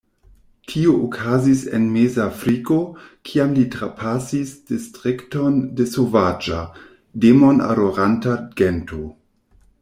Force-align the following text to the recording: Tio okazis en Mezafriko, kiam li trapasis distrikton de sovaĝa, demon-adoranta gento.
Tio 0.69 0.91
okazis 1.07 1.59
en 1.79 1.83
Mezafriko, 1.97 2.77
kiam 3.31 3.53
li 3.57 3.65
trapasis 3.75 4.55
distrikton 4.71 5.61
de 5.81 5.87
sovaĝa, 5.93 6.63
demon-adoranta 7.27 8.35
gento. 8.63 9.05